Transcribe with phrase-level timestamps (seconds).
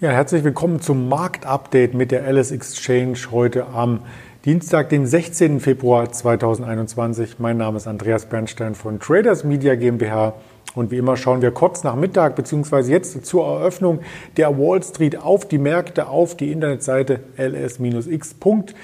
[0.00, 4.02] Ja, herzlich willkommen zum Marktupdate mit der Alice Exchange heute am
[4.44, 5.58] Dienstag, den 16.
[5.58, 7.40] Februar 2021.
[7.40, 10.34] Mein Name ist Andreas Bernstein von Traders Media GmbH
[10.74, 12.90] und wie immer schauen wir kurz nach Mittag bzw.
[12.90, 14.00] jetzt zur Eröffnung
[14.36, 18.76] der Wall Street auf die Märkte, auf die Internetseite ls-x.de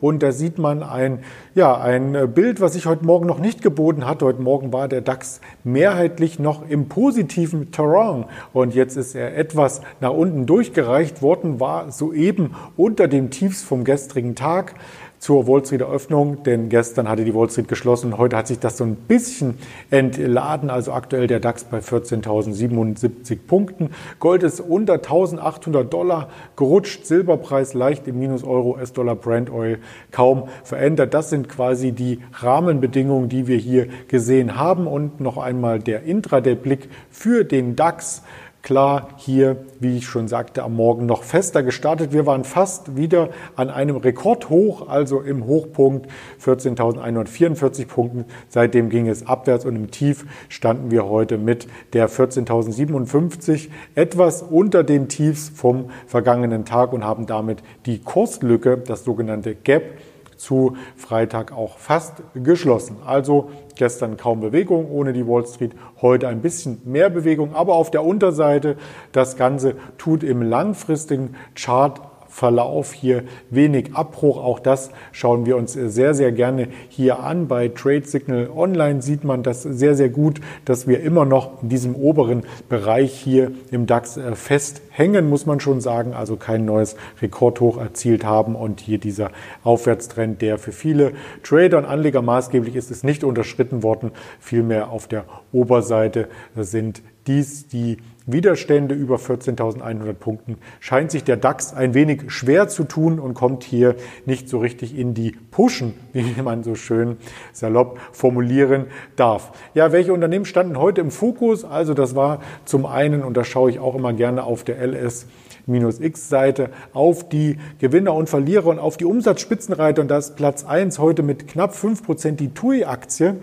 [0.00, 1.18] und da sieht man ein,
[1.54, 4.22] ja, ein Bild, was sich heute Morgen noch nicht geboten hat.
[4.22, 9.80] Heute Morgen war der DAX mehrheitlich noch im positiven Terrain und jetzt ist er etwas
[10.00, 14.74] nach unten durchgereicht worden, war soeben unter dem Tiefs vom gestrigen Tag
[15.18, 18.18] zur Wall Street Eröffnung, denn gestern hatte die Wall Street geschlossen.
[18.18, 19.58] Heute hat sich das so ein bisschen
[19.90, 20.70] entladen.
[20.70, 23.90] Also aktuell der DAX bei 14.077 Punkten.
[24.20, 27.06] Gold ist unter 1.800 Dollar gerutscht.
[27.06, 29.78] Silberpreis leicht im Minus Euro, US-Dollar, Brent Oil
[30.10, 31.14] kaum verändert.
[31.14, 34.86] Das sind quasi die Rahmenbedingungen, die wir hier gesehen haben.
[34.86, 38.22] Und noch einmal der Intraday-Blick für den DAX
[38.66, 42.12] klar hier, wie ich schon sagte, am Morgen noch fester gestartet.
[42.12, 46.10] Wir waren fast wieder an einem Rekordhoch, also im Hochpunkt
[46.44, 48.24] 14.144 Punkten.
[48.48, 54.82] Seitdem ging es abwärts und im Tief standen wir heute mit der 14.057 etwas unter
[54.82, 59.92] den Tiefs vom vergangenen Tag und haben damit die Kurslücke, das sogenannte Gap,
[60.36, 62.96] zu Freitag auch fast geschlossen.
[63.04, 67.90] Also gestern kaum Bewegung ohne die Wall Street, heute ein bisschen mehr Bewegung, aber auf
[67.90, 68.76] der Unterseite
[69.12, 72.00] das Ganze tut im langfristigen Chart
[72.36, 74.36] Verlauf hier wenig Abbruch.
[74.36, 77.48] Auch das schauen wir uns sehr, sehr gerne hier an.
[77.48, 81.70] Bei Trade Signal Online sieht man das sehr, sehr gut, dass wir immer noch in
[81.70, 86.12] diesem oberen Bereich hier im DAX äh, festhängen, muss man schon sagen.
[86.12, 88.54] Also kein neues Rekordhoch erzielt haben.
[88.54, 89.30] Und hier dieser
[89.64, 94.10] Aufwärtstrend, der für viele Trader und Anleger maßgeblich ist, ist nicht unterschritten worden.
[94.40, 97.96] Vielmehr auf der Oberseite sind dies die
[98.26, 103.62] Widerstände über 14.100 Punkten scheint sich der DAX ein wenig schwer zu tun und kommt
[103.64, 103.94] hier
[104.24, 107.16] nicht so richtig in die Pushen, wie man so schön
[107.52, 109.52] salopp formulieren darf.
[109.74, 111.64] Ja, welche Unternehmen standen heute im Fokus?
[111.64, 115.26] Also das war zum einen, und da schaue ich auch immer gerne auf der LS
[115.68, 120.02] X-Seite auf die Gewinner und Verlierer und auf die Umsatzspitzenreiter.
[120.02, 123.36] Und das Platz 1 heute mit knapp 5% die TUI-Aktie.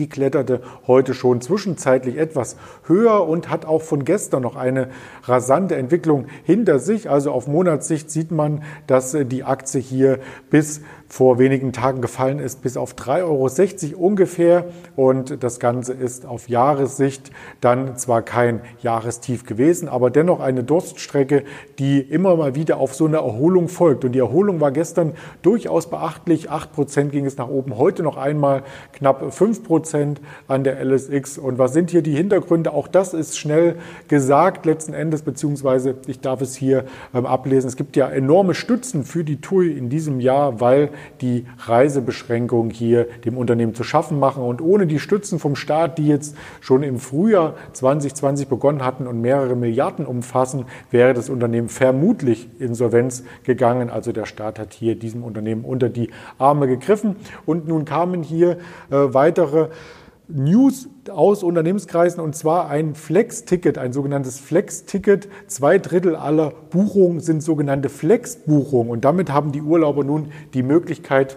[0.00, 2.56] Die kletterte heute schon zwischenzeitlich etwas
[2.86, 4.88] höher und hat auch von gestern noch eine
[5.24, 7.10] rasante Entwicklung hinter sich.
[7.10, 10.18] Also auf Monatssicht sieht man, dass die Aktie hier
[10.48, 14.66] bis vor wenigen Tagen gefallen ist, bis auf 3,60 Euro ungefähr.
[14.94, 21.42] Und das Ganze ist auf Jahressicht dann zwar kein Jahrestief gewesen, aber dennoch eine Durststrecke,
[21.80, 24.04] die immer mal wieder auf so eine Erholung folgt.
[24.04, 26.48] Und die Erholung war gestern durchaus beachtlich.
[26.48, 27.76] 8 Prozent ging es nach oben.
[27.76, 31.38] Heute noch einmal knapp 5 Prozent an der LSX.
[31.38, 32.72] Und was sind hier die Hintergründe?
[32.72, 33.74] Auch das ist schnell
[34.06, 37.66] gesagt letzten Endes, beziehungsweise ich darf es hier ähm, ablesen.
[37.66, 40.90] Es gibt ja enorme Stützen für die TUI in diesem Jahr, weil
[41.20, 44.42] die Reisebeschränkungen hier dem Unternehmen zu schaffen machen.
[44.42, 49.20] Und ohne die Stützen vom Staat, die jetzt schon im Frühjahr 2020 begonnen hatten und
[49.20, 53.90] mehrere Milliarden umfassen, wäre das Unternehmen vermutlich insolvenz gegangen.
[53.90, 57.16] Also der Staat hat hier diesem Unternehmen unter die Arme gegriffen.
[57.46, 58.52] Und nun kamen hier
[58.90, 59.68] äh, weitere
[60.32, 65.28] News aus Unternehmenskreisen und zwar ein Flex-Ticket, ein sogenanntes Flex-Ticket.
[65.46, 71.36] Zwei Drittel aller Buchungen sind sogenannte Flex-Buchungen und damit haben die Urlauber nun die Möglichkeit,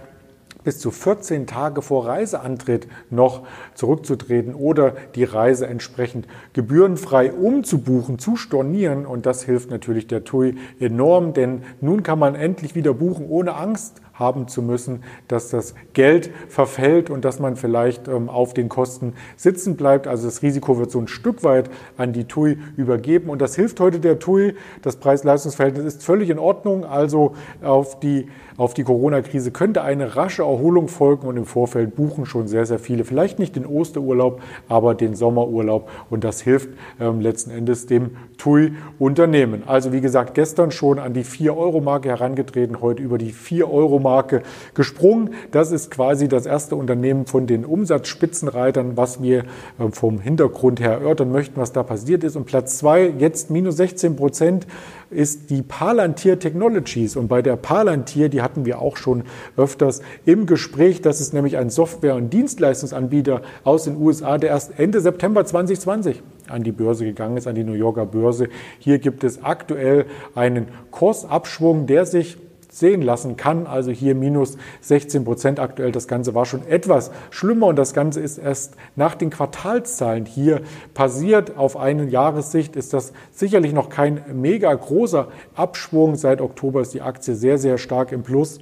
[0.63, 8.35] bis zu 14 Tage vor Reiseantritt noch zurückzutreten oder die Reise entsprechend gebührenfrei umzubuchen, zu
[8.35, 9.05] stornieren.
[9.05, 13.55] Und das hilft natürlich der TUI enorm, denn nun kann man endlich wieder buchen ohne
[13.55, 18.69] Angst haben zu müssen, dass das Geld verfällt und dass man vielleicht ähm, auf den
[18.69, 20.07] Kosten sitzen bleibt.
[20.07, 23.79] Also das Risiko wird so ein Stück weit an die TUI übergeben und das hilft
[23.79, 24.55] heute der TUI.
[24.83, 26.85] Das Preis-Leistungs-Verhältnis ist völlig in Ordnung.
[26.85, 27.33] Also
[27.63, 28.27] auf die,
[28.57, 32.79] auf die Corona-Krise könnte eine rasche Erholung folgen und im Vorfeld buchen schon sehr, sehr
[32.79, 33.05] viele.
[33.05, 39.63] Vielleicht nicht den Osterurlaub, aber den Sommerurlaub und das hilft ähm, letzten Endes dem TUI-Unternehmen.
[39.65, 44.43] Also wie gesagt, gestern schon an die 4-Euro-Marke herangetreten, heute über die 4-Euro-Marke Marke
[44.75, 45.31] gesprungen.
[45.51, 50.91] Das ist quasi das erste Unternehmen von den Umsatzspitzenreitern, was wir äh, vom Hintergrund her
[50.91, 52.35] erörtern möchten, was da passiert ist.
[52.35, 54.67] Und Platz zwei, jetzt minus 16 Prozent,
[55.13, 57.15] ist die Palantir Technologies.
[57.15, 59.23] Und bei der Palantir, die hatten wir auch schon
[59.55, 64.77] öfters im Gespräch, das ist nämlich ein Software- und Dienstleistungsanbieter aus den USA, der erst
[64.79, 68.49] Ende September 2020 an die Börse gegangen ist, an die New Yorker Börse.
[68.79, 72.37] Hier gibt es aktuell einen Kursabschwung, der sich
[72.73, 73.67] sehen lassen kann.
[73.67, 75.91] Also hier minus 16 Prozent aktuell.
[75.91, 80.61] Das Ganze war schon etwas schlimmer und das Ganze ist erst nach den Quartalszahlen hier
[80.93, 81.57] passiert.
[81.57, 86.15] Auf eine Jahressicht ist das sicherlich noch kein mega großer Abschwung.
[86.15, 88.59] Seit Oktober ist die Aktie sehr, sehr stark im Plus.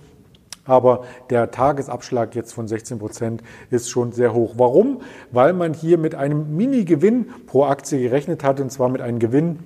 [0.65, 4.53] Aber der Tagesabschlag jetzt von 16 Prozent ist schon sehr hoch.
[4.57, 5.01] Warum?
[5.31, 9.59] Weil man hier mit einem Mini-Gewinn pro Aktie gerechnet hat, und zwar mit einem Gewinn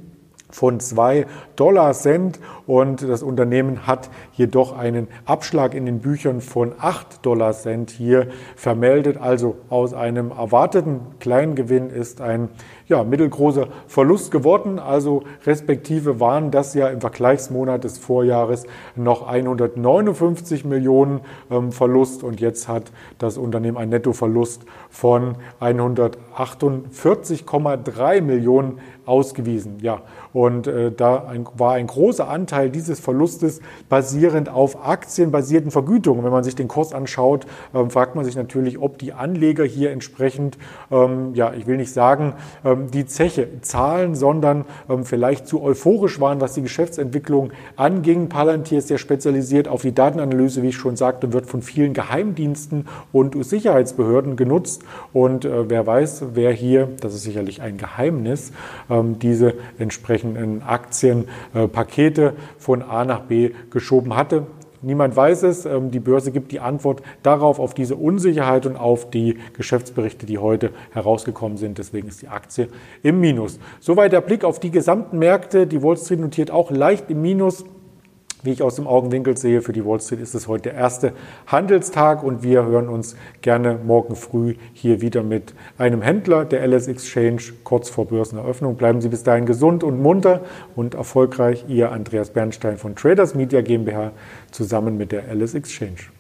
[0.56, 1.26] von zwei
[1.58, 7.52] Dollar Cent und das Unternehmen hat jedoch einen Abschlag in den Büchern von acht Dollar
[7.52, 9.18] Cent hier vermeldet.
[9.18, 12.48] Also aus einem erwarteten Kleingewinn ist ein
[12.88, 14.80] ja, mittelgroßer Verlust geworden.
[14.80, 18.66] Also respektive waren das ja im Vergleichsmonat des Vorjahres
[18.96, 28.80] noch 159 Millionen ähm, Verlust und jetzt hat das Unternehmen einen Nettoverlust von 148,3 Millionen
[29.06, 29.78] ausgewiesen.
[29.82, 30.02] Ja,
[30.34, 36.26] und äh, da ein, war ein großer Anteil dieses Verlustes basierend auf aktienbasierten Vergütungen.
[36.26, 39.92] Wenn man sich den Kurs anschaut, äh, fragt man sich natürlich, ob die Anleger hier
[39.92, 40.58] entsprechend,
[40.92, 42.34] ähm, ja, ich will nicht sagen,
[42.64, 48.30] ähm, die Zeche zahlen, sondern ähm, vielleicht zu euphorisch waren, was die Geschäftsentwicklung anging.
[48.30, 52.88] Palantir ist sehr spezialisiert auf die Datenanalyse, wie ich schon sagte, wird von vielen Geheimdiensten
[53.12, 54.84] und Sicherheitsbehörden genutzt.
[55.14, 58.52] Und äh, wer weiß, wer hier, das ist sicherlich ein Geheimnis,
[58.90, 64.46] ähm, diese entsprechenden Aktienpakete von A nach B geschoben hatte.
[64.86, 65.66] Niemand weiß es.
[65.66, 70.38] Ähm, die Börse gibt die Antwort darauf, auf diese Unsicherheit und auf die Geschäftsberichte, die
[70.38, 71.80] heute herausgekommen sind.
[71.80, 72.70] Deswegen ist die Aktie
[73.02, 73.60] im Minus.
[73.80, 75.66] Soweit der Blick auf die gesamten Märkte.
[75.66, 77.66] Die Wall Street notiert auch leicht im Minus.
[78.46, 81.14] Wie ich aus dem Augenwinkel sehe, für die Wall Street ist es heute der erste
[81.48, 86.88] Handelstag und wir hören uns gerne morgen früh hier wieder mit einem Händler der LS
[86.88, 88.76] Exchange kurz vor Börseneröffnung.
[88.76, 90.42] Bleiben Sie bis dahin gesund und munter
[90.76, 91.66] und erfolgreich.
[91.68, 94.12] Ihr Andreas Bernstein von Traders Media GmbH
[94.52, 96.15] zusammen mit der LS Exchange.